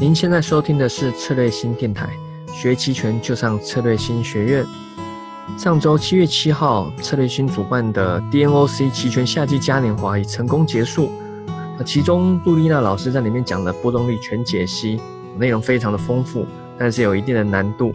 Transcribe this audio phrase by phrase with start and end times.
[0.00, 2.08] 您现在收听的是策略新电台，
[2.54, 4.64] 学期权就上策略新学院。
[5.58, 11.12] 上周七月七号，策略新主办的 DNOC 期权夏季嘉年华已成功结束。
[11.76, 14.98] 那其中杜丽娜老师在里面讲的波动率全解析，
[15.36, 16.46] 内容非常的丰富，
[16.78, 17.94] 但是有一定的难度，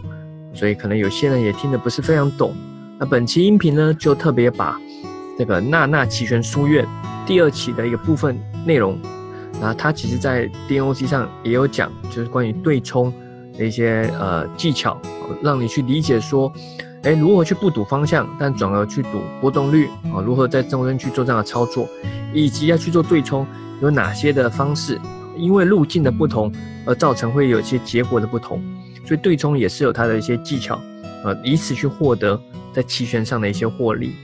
[0.54, 2.54] 所以可能有些人也听得不是非常懂。
[3.00, 4.80] 那本期音频呢，就特别把
[5.36, 6.86] 这个娜娜期权书院
[7.26, 8.96] 第二期的一个部分内容。
[9.60, 13.12] 那他其实，在 DNOC 上也有讲，就是关于对冲
[13.58, 15.00] 的一些呃技巧，
[15.42, 16.52] 让你去理解说，
[17.02, 20.20] 哎，如何去不赌方向，但转而去赌波动率啊？
[20.24, 21.88] 如何在中间去做这样的操作，
[22.34, 23.46] 以及要去做对冲
[23.80, 25.00] 有哪些的方式？
[25.36, 26.50] 因为路径的不同
[26.86, 28.62] 而造成会有一些结果的不同，
[29.04, 30.80] 所以对冲也是有它的一些技巧，
[31.24, 32.40] 呃，以此去获得
[32.72, 34.14] 在期权上的一些获利，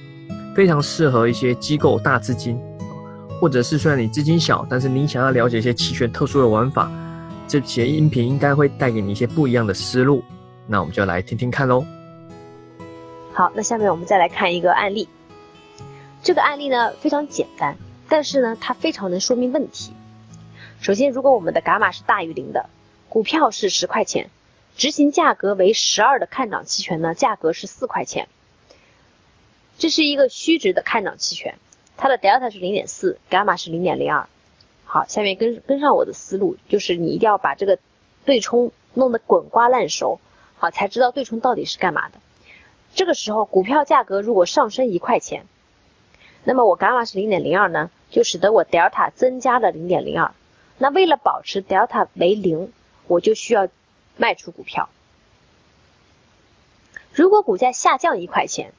[0.55, 2.59] 非常适合一些机构大资金。
[3.43, 6.89] 或者是虽然你资金小，但是你想要了解一些期权特殊的玩法，
[7.49, 10.23] 这些音频应该会带给你一些不一样的思路。
[10.69, 11.85] 那我们就来听听看喽。
[13.33, 15.09] 好，那下面我们再来看一个案例。
[16.23, 17.77] 这个案例呢非常简单，
[18.09, 19.93] 但是呢它非常能说明问题。
[20.81, 22.67] 首先，如果我们的伽马是大于零的，
[23.09, 24.31] 股票是十块钱，
[24.77, 28.29] 执行价格为十二的看涨期权呢，价格是四块钱。
[29.79, 31.57] 这是一个虚值的看涨期权。
[32.03, 34.29] 它的 delta 是零点四，伽马是零点零二。
[34.85, 37.79] 好，下面跟跟上我的思路，就是你一定要把这个
[38.25, 40.19] 对冲弄得滚瓜烂熟，
[40.59, 42.19] 好，才知道对冲到底是干嘛的。
[42.93, 45.47] 这个时候，股票价格如果上升一块钱，
[46.43, 50.35] 那么我伽马是零点零二呢，就使得我 delta 增加了零点零二。
[50.79, 52.73] 那为了保持 delta 为零，
[53.07, 53.69] 我就需要
[54.17, 54.89] 卖出股票。
[57.13, 58.73] 如果股价下降一块钱，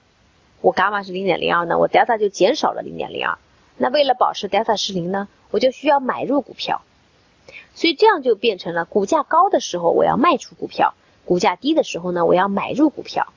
[0.63, 3.37] 我伽马是零点零二呢，我 delta 就减少了零点零二。
[3.75, 6.81] 那为了保持 delta 是零呢，我就需要买入股票。
[7.75, 10.93] 所以这样就变成了股价高的时候我要卖出股票，
[11.25, 13.33] 股价低的时候呢我要买入股票。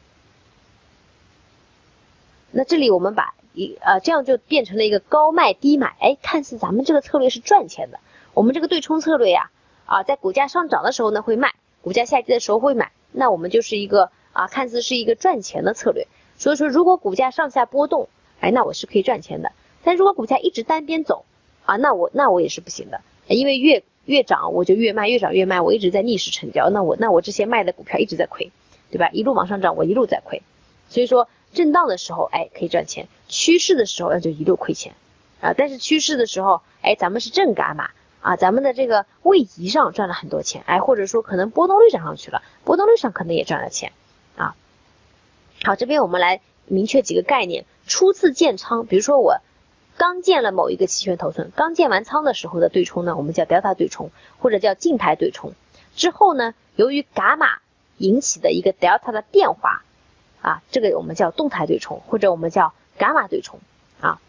[2.52, 7.98] 那这里我们把一呃这样就变成了一个高卖低买，哎，看似咱们这个策略是赚钱的。
[8.34, 9.50] 我们这个对冲策略呀，
[9.84, 16.06] 啊，在股价上涨的时候呢会卖，股价下跌的时候会买，那我们就是一个啊看似是一个赚钱的策略。
[16.38, 18.08] 所以说，如果股价上下波动，
[18.40, 19.52] 哎，那我是可以赚钱的。
[19.82, 21.24] 但如果股价一直单边走，
[21.64, 28.50] 啊，那我那我也是不行的，因为越越涨我就越卖，越涨越卖，我一直在逆势成交，那我那我这些卖的股票一直在亏，
[28.90, 29.08] 对吧？
[29.10, 30.42] 一路往上涨，我一路在亏。
[30.88, 34.94] 所以说，震荡的时候，哎，可以赚钱；趋势的时候，那就一路亏钱
[35.40, 35.54] 啊。
[35.56, 43.92] 但是趋势的时候，哎，咱们是正伽马啊，咱们的这个位移上赚了很多钱，哎，或者说可能波动率涨上去了，波动率上可能也赚了钱。
[45.66, 47.64] 好，这边我们来明确几个概念。
[47.88, 49.40] 初次建仓，比如说我
[49.96, 55.54] 刚建了某一个期权头寸，刚建完仓的时候的对冲呢，我们叫 delta 对冲，或者叫静态对冲。
[55.96, 57.58] 之后呢，由于伽马
[57.98, 59.82] 引起的一个 delta 的变化，
[60.40, 63.58] 啊，这个我们叫动态对冲，或者我们叫伽马对冲。
[64.00, 64.20] 啊，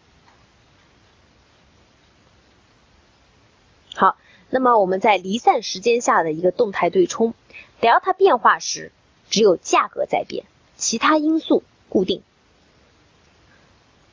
[3.94, 4.16] 好，
[4.50, 7.32] 那么我们在离散时间下的一个动态对冲
[7.80, 8.90] ，delta 变化时，
[9.30, 10.44] 只有价格在变。
[10.78, 12.22] 其他因素固定，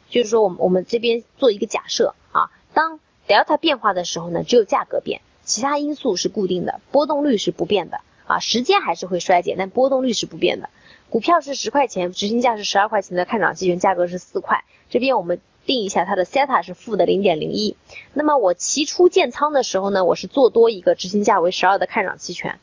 [0.09, 10.69] 就是说，我们我们这边做一个假设啊，当 delta 变化的时候呢，只有价格变，其他因素是固定的，波动率是不变的啊，时间还是会衰减，但波动率是不变的。
[11.11, 17.77] 股票是十块钱，执行价是十二块钱的看涨期权，价格是四块，这边我们定一下它的 theta 是负的零点零一。
[18.13, 22.59] 那么我期初建仓的时候呢，我是做多一个执行价为十二的看涨期权。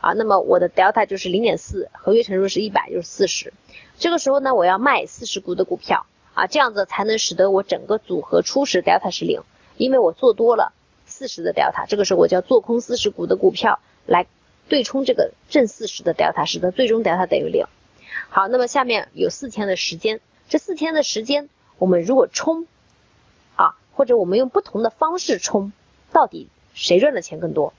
[0.00, 3.52] 啊，那么我的 delta 就是零点四，合约乘数是一百，就是四十。
[3.98, 9.42] 这个时候呢，我要卖四十股的股票啊，这样子才能使得我整个组合初始 delta 是零，
[9.76, 10.72] 因为我做多了
[11.04, 14.26] 四十的 delta，这个时候我就要做空四十股的股票来
[14.70, 17.66] 对冲这个正四十的 delta，使得最终 delta 等于零。
[18.30, 22.66] 好，那么下面有四天的时间，这四天的时间，我们如果冲
[23.54, 25.74] 啊，或者我们用不同的方式冲，
[26.10, 27.74] 到底谁赚的钱更多？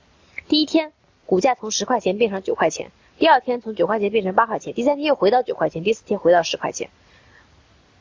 [0.47, 0.93] 第一天。
[1.31, 6.89] 股价从十块钱变成九块钱，第二天从九块钱变成八块钱，第三天又回到九块钱，第四天回到十块钱，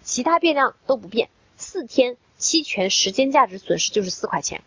[0.02, 4.62] 其他变量都不变，四天期权时间价值损失就是四块钱，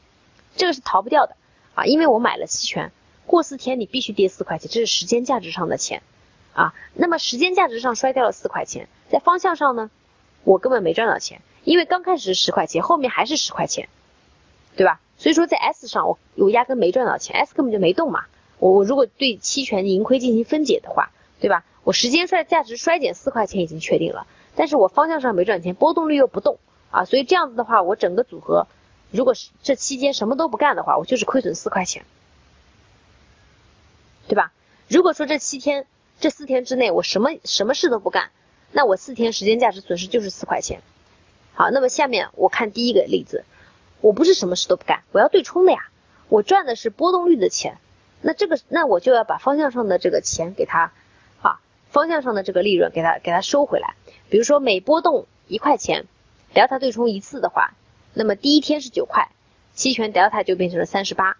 [0.55, 1.35] 这个是逃不掉的
[1.75, 2.93] 啊，因为我买了期权，
[3.25, 6.01] 过四天你必须跌四块钱，这是时间价值上的钱
[6.53, 6.73] 啊。
[6.93, 9.91] 那么时间价值上摔掉了四块钱，在方向上呢，
[10.45, 13.89] 我根本没赚到钱，因为刚开始是十块钱，后面还是十块钱，
[14.77, 15.01] 对吧？
[15.17, 18.23] 所以说在 S 上我我压根没赚到钱，S 根本就没动嘛。
[18.63, 21.11] 我我如果对期权盈亏进行分解的话，
[21.41, 21.65] 对吧？
[21.83, 24.25] 我时间衰价值衰减四块钱已经确定了，
[24.55, 28.67] 但是我方向上没赚钱，波动率又不动啊，所以这样子的话，我整个组合
[29.11, 32.05] 如果是这期间什么都不干的话，我就是亏损四块钱。
[34.29, 34.53] 对吧？
[34.87, 35.85] 如果说这七天、
[36.21, 38.31] 这四天之内我什么什么事都不干，
[38.71, 40.81] 那我四天时间价值损失就是四块钱。
[41.53, 43.43] 好，那么下面我看第一个例子，
[43.99, 45.89] 我不是什么事都不干，我要对冲的呀，
[46.29, 47.77] 我赚的是波动率的钱，
[48.23, 50.91] 那这个那我就要把方向上的这个钱给它
[51.41, 51.59] 啊，
[51.91, 53.95] 方向上的这个利润给它给它收回来。
[54.29, 56.05] 比如说每波动一块钱
[56.55, 57.73] ，delta 对冲一次的话，
[58.13, 59.29] 那么第一天是九块，
[59.75, 61.37] 期权 delta 就变成了三十八，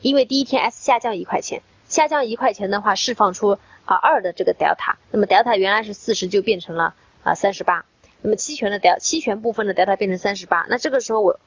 [0.00, 7.84] 因为第一天 S 下降一块钱，下降一块钱的话释放出啊二的这个 delta，那么 delta 原来是四十就变成了啊三十八。
[8.22, 11.38] 那么期权的 delta 期权部分的 delta 变成三十八，那这个时候我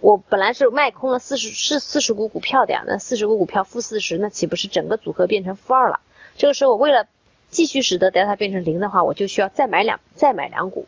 [0.00, 6.00] 我本来是卖空了四十是四十股股票的呀，那四十股股票负四十，那岂不是整个组合变成负二了？
[6.36, 7.06] 这个时候我为了
[7.48, 10.86] 继续使得 delta 变成零的话，我就需要再买两再买两股。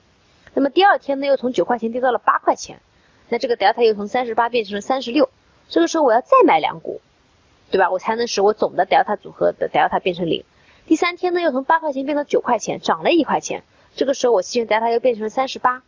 [0.55, 2.81] 那么第二天呢，又从九块钱跌到了八块钱，
[3.29, 5.31] 那这个 delta 又从三十八变成了三十六，
[5.69, 7.01] 这个时候我要再买两股，
[7.71, 7.91] 对吧？
[7.91, 10.45] 我才能使我总的 delta 组合的 delta 变成零。
[10.87, 13.63] 第三天呢，又从八块钱变到九块钱，涨了一块钱。
[13.95, 15.83] 这个时候我期权 delta 又变成了三十八，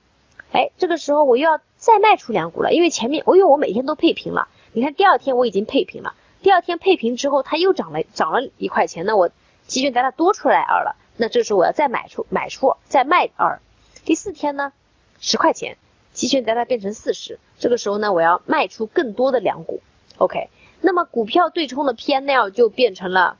[0.53, 9.31] 哎，这个时候我又要再卖出两股了，因为前面我因为我每天都配平了，你看第二天我已经配平了，第二天配平之后它又涨了涨了一块钱，那我
[9.67, 13.61] 期权 delta 多出来二了，那这时候我要再买出买出再卖二，
[14.05, 14.73] 第四天呢
[15.21, 15.77] 十块钱，
[16.13, 19.81] 期权 delta 变成四十，这个时候呢我要卖出更多的两股
[20.19, 20.49] ，OK，
[20.81, 23.39] 那么股票对冲的 PNL 就变成了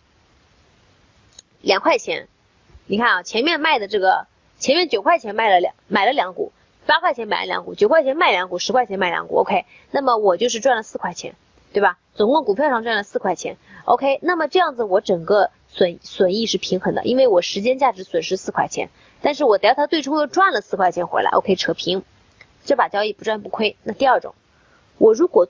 [1.61, 2.29] 两块钱，
[2.87, 4.27] 你看啊前面卖的这个。
[4.61, 6.53] 前面九块钱卖了两买了两股，
[6.87, 11.35] 八块钱买两股，九块钱卖两股，十块钱卖两股，OK，那么我就是赚了四块钱，
[11.73, 11.99] 对吧？
[12.15, 18.91] 总共股票上赚了四块钱，OK，那么这样子我整个损损益是平衡的，因为我时间价值损失四块钱，
[19.23, 22.03] 但是我 delta 对冲又赚了四块钱回来，OK，扯平，
[22.65, 23.77] 这把交易不赚不亏。
[23.83, 24.35] 那第二种，
[24.99, 25.49] 我如果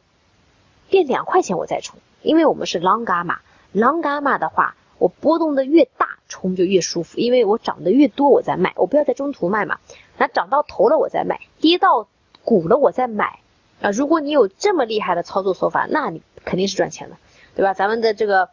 [0.88, 4.74] 变两块钱我再冲，因为我们是 long gamma，long gamma 的话。
[4.98, 9.78] 我波动的越大，冲就越舒服，因为我涨得越多，我再卖，我不要在中途卖嘛。
[10.16, 12.08] 那涨到头了我再卖，跌到
[12.44, 13.40] 股了我再买
[13.82, 13.90] 啊。
[13.90, 17.16] 如果你有这么厉害的操作手法，那你肯定是赚钱的，
[17.54, 17.74] 对吧？
[17.74, 18.48] 咱们的这个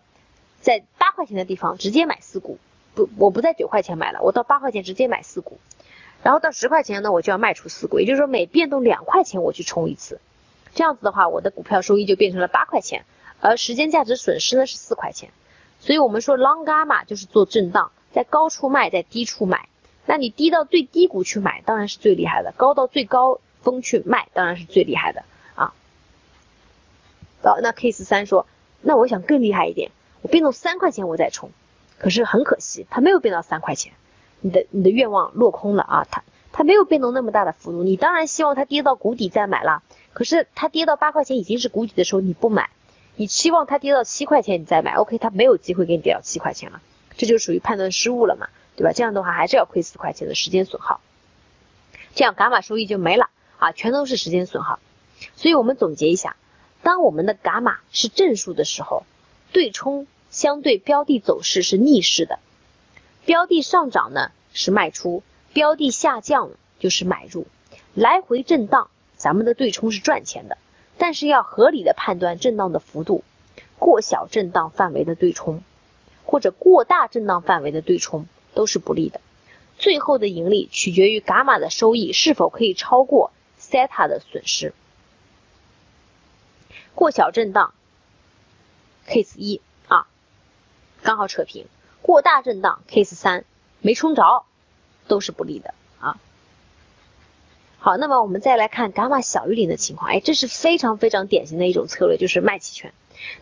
[0.60, 2.58] 在八块钱的地方直接买四股，
[2.96, 5.60] 不，我不在九块钱买了，我到八块钱直接买四股，
[6.24, 10.20] 然后到十块钱呢，我就要卖出四股，也就是说每变动两块钱我去冲一次，
[10.74, 13.06] 这样子的话，我的股票收益就变成了八块钱，
[13.40, 15.30] 而时间价值损失呢是四块钱。
[15.88, 19.70] 所以我们说 long gamma 就是做震荡，在高处卖，在低处买。
[20.06, 25.24] 那你低到最低谷去买，当然是最厉害的；高到最高峰去卖，当然是最厉害的
[25.56, 25.74] 啊。
[27.42, 28.46] 好，那 case 三说，
[28.82, 29.92] 那我想更厉害一点，
[30.22, 31.52] 我变动三块钱我再冲。
[31.98, 33.94] 可是很可惜，它没有变到三块钱，
[34.42, 36.08] 你的你的愿望落空了啊！
[36.12, 39.84] 它它没有变动那么大的幅度，你当然希望它跌到谷底再买了。
[40.12, 42.72] 可是它跌到八块钱已经是谷底的时候，你不买。
[43.20, 46.82] 你期望它跌到七块钱你再买，OK，它没有机会给你跌到七块钱了，
[47.18, 48.94] 这就属于判断失误了嘛，对吧？
[48.94, 51.02] 这样的话还是要亏四块钱的时间损耗，
[52.14, 54.80] 这样伽马收益就没了啊，全都是时间损耗。
[55.36, 56.36] 所以我们总结一下，
[56.84, 59.02] 当我们的伽马是正数的时候，
[59.52, 62.38] 对冲相对标的走势是逆势的，
[63.26, 65.24] 标的上涨呢是卖出，
[65.54, 67.48] 标的下降就是买入，
[67.96, 70.60] 来回震荡，咱们的对冲是赚钱的。
[70.98, 73.24] 但是要合理的判断震荡的幅度，
[73.78, 75.62] 过小震荡范围的对冲，
[76.26, 79.22] 或者过大震荡范围的对冲都是不利的。
[79.78, 84.74] 最后的盈利取决于伽马的收益是否可以超过西塔的损失。
[86.96, 87.76] 过小震荡
[89.08, 90.08] ，case 一啊，
[91.04, 91.66] 刚好扯平；
[92.02, 93.46] 过大震荡，case 三
[93.82, 94.46] 没冲着，
[95.08, 96.18] 都是不利的啊。
[97.88, 102.92] 好，那么我们再来看伽马小于零的情况，哎，这是非常非常典型的一种策略，就是卖期权。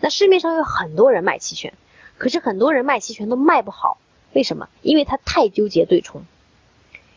[0.02, 1.74] 那市面上有很多人卖期权，
[2.20, 3.98] 可是很多人卖期权都卖不好，
[4.34, 4.70] 为什么？
[4.84, 6.26] 因为他太纠结对冲，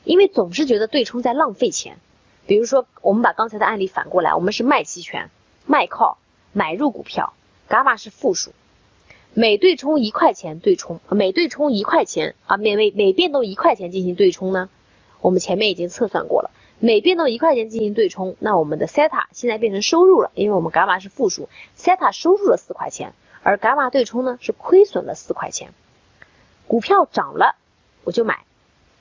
[0.04, 1.98] 因为总是觉得对冲在浪费钱。
[2.46, 5.28] 比如说，我们把刚才的案例反过来，我们是卖期权，
[5.66, 6.16] 卖 call，
[6.54, 7.34] 买入股票，
[7.68, 8.52] 伽马是负数，
[9.34, 14.70] 每对冲一块钱对冲，每对冲一块钱啊，每每每变动一块钱进行对冲呢？
[15.20, 16.50] 我们前面已经测算过了。
[16.80, 25.72] 每变动一块钱进行对冲，那我们的 theta 现在变成收入了，因为我们伽马是负数，theta 收入了四块钱，而伽马对冲呢是亏损了四块钱。
[26.68, 27.56] 股票涨了
[28.04, 28.44] 我就买，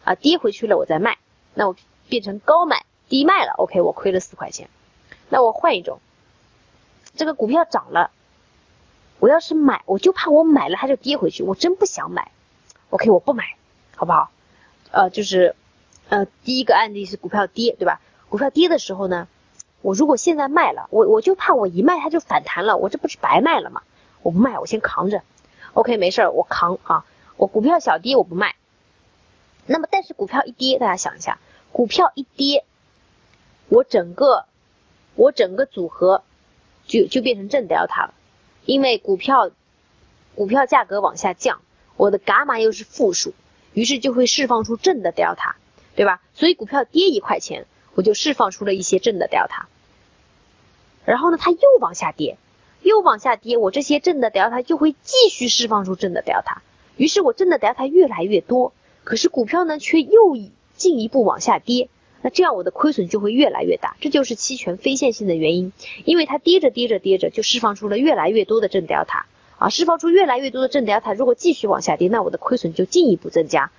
[0.03, 1.19] 啊跌回去了我再卖，
[1.53, 1.75] 那我
[2.09, 4.69] 变成高买低卖了，OK 我亏了四块钱。
[5.29, 5.99] 那我换一种，
[7.15, 8.09] 这个股票涨了，
[9.19, 12.31] 我要是买我就怕我买了它就跌回去，我真不想买
[12.89, 13.55] ，OK 我不买，
[13.95, 14.31] 好不好？
[14.89, 15.55] 呃就是。
[16.09, 17.99] 呃，第一个案例是股票跌，对吧？
[18.29, 19.27] 股票跌的时候呢，
[19.81, 23.81] 我如果现在卖了，我我就怕我一卖它就反弹了，我这不是白卖了吗？
[24.21, 25.21] 我不卖，我先扛着。
[25.73, 28.55] OK，没事儿，我扛啊，我股票小跌我不卖。
[29.65, 31.39] 那么但是股票一跌，大家想一下，
[31.71, 32.63] 股票一跌，
[33.67, 34.45] 我整个
[35.15, 36.23] 我整个组合
[36.85, 38.13] 就就变成正 delta 了，
[38.65, 39.51] 因为股票
[40.35, 41.59] 股票价格往下降，
[41.97, 43.33] 我的伽马又是负数，
[43.73, 45.55] 于是就会释放出正的 delta，
[45.97, 46.21] 对吧？
[46.35, 49.65] 所以股票跌一块钱，我就释放出了一些正的 delta。
[51.05, 52.37] 然后呢，它又往下跌，
[52.83, 56.59] 又往下跌，我这些正的 delta 就会继续释放出正的 delta，
[56.97, 58.73] 于是我正的 delta 越来越多，
[59.03, 60.37] 可是股票呢却又
[60.75, 61.89] 进一步往下跌，
[62.21, 65.73] 那这样我的亏损就会越来越大，这就是期权非线性的原因，
[66.05, 69.23] 因为它跌着跌着跌着就释放出了越来越多的正 delta，
[69.57, 73.71] 啊，释放出越来越多的正 delta，如果继续往下跌，那我的亏损就进一步增加，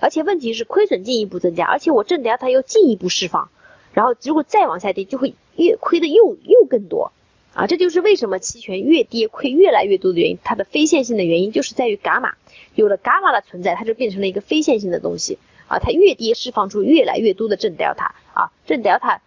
[0.00, 3.48] 而且问题是亏损进一步增加，而且我正 delta 又进一步释放。
[3.92, 7.12] 然后如果再往下跌，就会越亏的又又更多，
[7.54, 10.38] 啊，这就是为什么期权越跌亏越来越多的原因。
[10.44, 12.34] 它的非线性的原因就是在于伽马，
[12.74, 19.20] 有了伽马的存在，它就变成了一个非线性的东西，啊，它越跌释放出越来越多的正 delta，啊，正 delta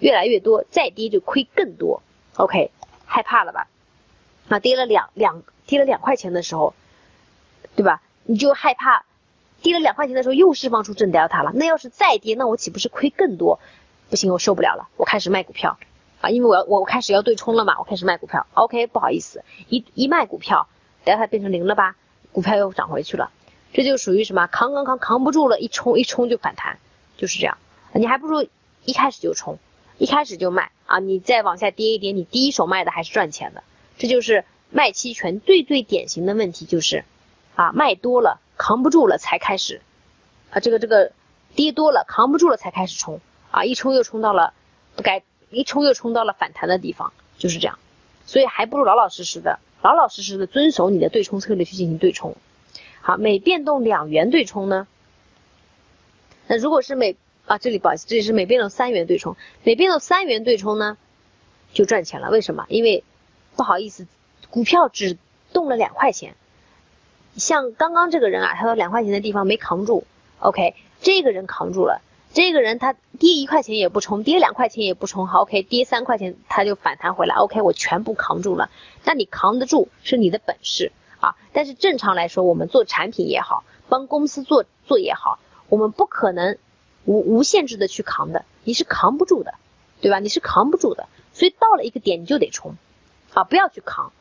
[0.00, 2.02] 越来越多，再跌就亏更多。
[2.34, 2.72] OK，
[3.06, 3.68] 害怕了吧？
[4.48, 6.74] 啊，跌了两两跌了两块钱的时候，
[7.76, 8.02] 对吧？
[8.24, 9.04] 你就害怕，
[9.62, 13.58] 跌了两块钱的时候又释放出正 delta 了，那要是再跌，那我岂不是亏更多？
[14.10, 15.78] 不行，我受不了了，我开始卖股票
[16.20, 18.46] 啊，因为我要我我开始要对冲了嘛，我开始卖股票。
[18.54, 20.68] OK，不好意思，一一卖股票
[21.04, 21.96] ，delta 变成零了吧，
[22.32, 23.30] 股票又涨回去了，
[23.72, 26.78] 这就属于什么扛扛扛扛不住了，一冲一冲就反弹，
[27.16, 27.58] 就是这样。
[27.92, 28.46] 你还不如
[28.84, 29.58] 一开始就冲，
[29.98, 33.62] 一开始就卖啊，你再往下跌一跌，你第一手卖的还是赚钱的。
[33.98, 37.04] 这就是卖期权最最典型的问题，就是
[37.58, 39.80] 啊卖多了扛不住了才开始
[40.50, 41.10] 啊这个这个
[41.56, 43.20] 跌多了扛不住了才开始冲。
[43.50, 44.52] 啊，一冲又冲到了
[44.94, 47.78] 不该，一冲又冲到了反弹的地方，就是这样，
[48.26, 52.36] 所以还不如老老实实的、老老实实的遵守你的对冲策略去进行对冲。
[53.00, 54.86] 好，每变动两元对冲呢？
[56.46, 60.98] 那如果是每啊，这里不好意思，这里是每变动三元对冲，每变动三元对冲呢，
[61.72, 62.28] 就赚钱了。
[62.28, 62.66] 为什么？
[62.68, 63.02] 因为
[63.56, 64.06] 不好意思，
[64.50, 65.16] 股票只
[65.54, 66.36] 动了两块钱，
[67.38, 70.04] 像刚刚这个人啊，他到两块钱的地方没扛住
[70.40, 72.02] ，OK，这个人扛住了。
[72.30, 78.70] 这个人他跌一块钱也不冲，跌两块钱也不冲，好，OK，跌三块钱他就反弹回来，OK，我全部扛住了。
[79.04, 85.38] 那你扛得住是你的本事啊，但是正常来说，我们做产品也好，帮公司做做也好，
[85.70, 86.58] 我们不可能
[87.06, 89.54] 无无限制的去扛的，你是扛不住的，
[90.02, 90.18] 对吧？
[90.18, 92.76] 你是扛不住的，所以到了一个点你就得冲
[93.32, 94.12] 啊，不要去扛。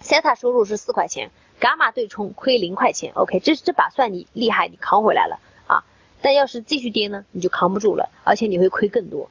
[0.00, 1.30] 塞塔收入是四块钱。
[1.60, 5.82] 伽马对冲亏零块钱，OK，这这把算你厉害，你扛回来了啊。
[6.22, 9.28] 但要是继续跌呢，你就扛不住了，而且你会亏更多。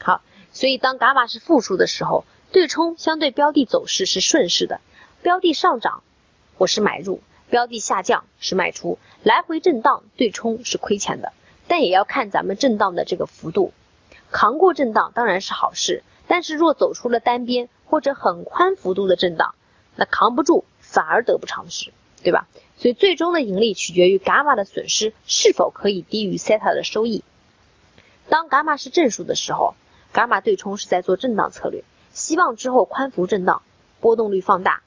[0.00, 0.20] 好，
[0.52, 4.80] 所以当伽马是负数的时候，对冲相对标的走势是顺势的，
[5.22, 6.02] 标的上涨
[6.58, 11.32] 我是买入，标的下降是卖出，来回震荡对冲是亏钱的，
[11.68, 13.72] 但也要看咱们震荡的这个幅度，
[14.32, 19.54] 扛过震荡当然是好事，但是若走出了单边或者很宽幅度的震荡，
[19.96, 20.64] 那扛不住。
[20.80, 21.90] 反而得不偿失，
[22.22, 22.46] 对吧？
[22.76, 27.24] 所以最终的盈利取决于伽马的损失是否可以低于西塔的收益。
[28.28, 29.74] 当伽马是正数的时候，
[30.12, 31.82] 伽马对冲是在做震荡策略，
[32.12, 33.62] 希望之后宽幅震荡，
[34.00, 34.82] 波动率放大，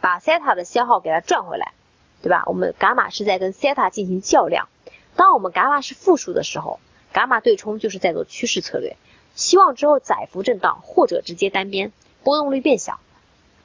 [0.00, 1.74] 把西塔的消耗给它赚回来，
[2.22, 2.44] 对吧？
[2.46, 4.68] 我们伽马是在跟西塔进行较量。
[5.16, 6.80] 当我们伽马是负数的时候，
[7.12, 8.96] 伽马对冲就是在做趋势策略，
[9.34, 11.92] 希望之后窄幅震荡或者直接单边，
[12.24, 13.00] 波动率变小。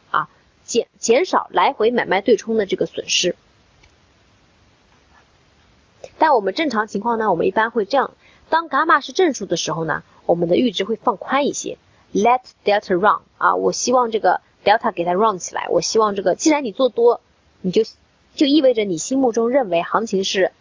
[0.10, 0.30] 啊
[0.64, 3.36] 减减少来回买卖对冲的这个损失，
[6.18, 8.12] 但我们正常情况呢，我们一般会这样：
[8.50, 11.78] 当伽马是正数的时候呢，我们的阈值会放宽一些
[12.14, 17.22] ，let delta run 啊，我希望这个 delta 给它 run 起来，我希望这个既然你做多，
[17.62, 17.84] 你就
[18.36, 20.52] 就意味着你心目中认为行情是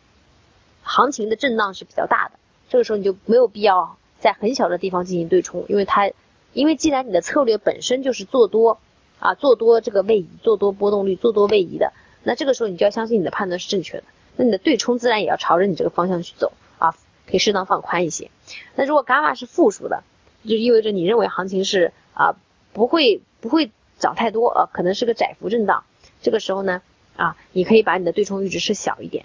[0.83, 2.38] 行情的震荡是比较大的，
[2.69, 6.12] 这个时候你就没有必要在很小的地方进行对冲，因为它
[6.56, 8.78] 因为既然你的策略本身就是做多。
[9.18, 14.04] 啊，做多这个位移，做多波动率，做多位移的，那这个时候你就要相信你的判断是正确的，
[14.36, 16.94] 那你的对冲自然也要朝着你这个方向去走啊，
[17.26, 18.30] 可以适当放宽一些。
[18.75, 20.02] 那如果伽马是负数的，
[20.46, 22.36] 就意味着你认为行情是啊
[22.75, 25.84] 不会不会涨太多啊，可能是个窄幅震荡，
[26.20, 26.82] 这个时候呢
[27.16, 29.25] 啊，你可以把你的对冲阈值设小一点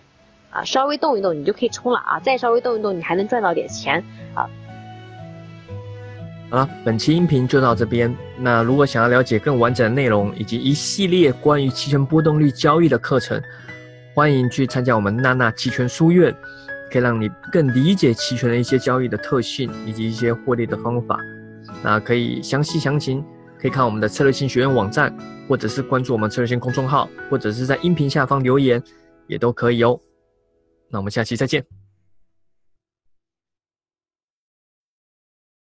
[0.52, 4.50] 啊，稍微动一动你就可以冲了啊，再稍微动一动你还能赚到点钱啊。
[6.52, 8.14] 好了，本期音频就到这边。
[8.38, 13.42] 那如果想要了解更完整的内容，以及一系列关于期权波动率交易的课程，
[14.14, 16.36] 欢迎去参加我们娜娜期权书院，
[16.92, 21.18] 可以让你更理解期权的一些交易的特性以及一些获利的方法。
[21.82, 23.24] 那可以详细详情
[23.58, 25.16] 可以看我们的策略性学院网站，
[25.48, 28.84] 或者是关注我们策略性公众号，或者是在音频下方留言，
[29.26, 29.98] 也都可以哦。
[30.90, 31.64] 那我们下期再见。